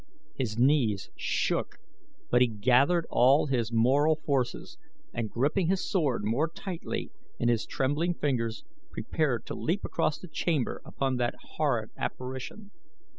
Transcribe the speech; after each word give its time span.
His 0.33 0.57
knees 0.57 1.11
shook, 1.15 1.77
but 2.31 2.41
he 2.41 2.47
gathered 2.47 3.05
all 3.11 3.45
his 3.45 3.71
moral 3.71 4.15
forces, 4.15 4.79
and 5.13 5.29
gripping 5.29 5.67
his 5.67 5.87
sword 5.87 6.23
more 6.25 6.47
tightly 6.49 7.11
in 7.37 7.49
his 7.49 7.67
trembling 7.67 8.15
fingers 8.15 8.63
prepared 8.89 9.45
to 9.45 9.53
leap 9.53 9.85
across 9.85 10.17
the 10.17 10.27
chamber 10.27 10.81
upon 10.85 11.17
the 11.17 11.33
horrid 11.49 11.91
apparition. 11.95 12.71